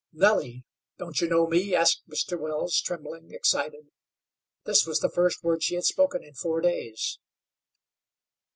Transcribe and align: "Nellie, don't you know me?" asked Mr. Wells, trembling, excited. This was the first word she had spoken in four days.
"Nellie, 0.11 0.65
don't 0.97 1.21
you 1.21 1.27
know 1.29 1.45
me?" 1.45 1.75
asked 1.75 2.09
Mr. 2.09 2.35
Wells, 2.39 2.81
trembling, 2.81 3.29
excited. 3.31 3.91
This 4.65 4.87
was 4.87 4.99
the 4.99 5.11
first 5.11 5.43
word 5.43 5.61
she 5.61 5.75
had 5.75 5.85
spoken 5.85 6.23
in 6.23 6.33
four 6.33 6.59
days. 6.59 7.19